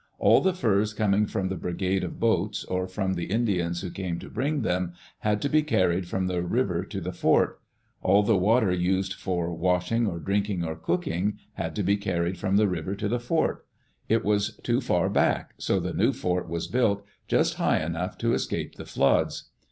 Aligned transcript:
All 0.17 0.41
the 0.41 0.55
furs 0.55 0.95
coming 0.95 1.27
from 1.27 1.47
the 1.49 1.55
Brigade 1.55 2.03
of 2.03 2.19
Boats, 2.19 2.65
or 2.65 2.87
from 2.87 3.13
the 3.13 3.25
Indians 3.25 3.81
who 3.81 3.91
came 3.91 4.17
to 4.17 4.31
bring 4.31 4.63
them, 4.63 4.63
Digitized 4.63 4.63
by 4.63 4.79
VjOOQ 4.79 4.89
IC 4.89 4.93
FORT 4.93 4.93
VANCOUVER 4.93 5.21
AND 5.21 5.21
JOHN 5.21 5.21
McLOUGHLIN 5.21 5.29
had 5.29 5.41
to 5.41 5.49
be 5.49 5.61
carried 5.93 6.07
from 6.07 6.27
the 6.27 6.41
river 6.41 6.83
to 6.85 6.99
the 7.01 7.11
fort. 7.11 7.59
All 8.01 8.23
the 8.23 8.35
water 8.37 8.71
used, 8.71 9.13
for 9.13 9.53
washing 9.53 10.07
or 10.07 10.17
drinking 10.19 10.63
or 10.65 10.75
cooking, 10.75 11.37
had 11.53 11.75
to 11.75 11.83
be 11.83 11.97
carried 11.97 12.39
from 12.39 12.57
the 12.57 12.67
river 12.67 12.95
to 12.95 13.07
the 13.07 13.19
fort. 13.19 13.65
It 14.09 14.25
was 14.25 14.55
too 14.63 14.81
far 14.81 15.07
back, 15.07 15.53
so 15.59 15.79
the 15.79 15.93
new 15.93 16.13
fort 16.13 16.49
was 16.49 16.65
built, 16.65 17.05
just 17.27 17.57
hi^ 17.57 17.85
enough 17.85 18.17
to 18.17 18.33
escape 18.33 18.73
the 18.77 18.85
floods. 18.87 19.51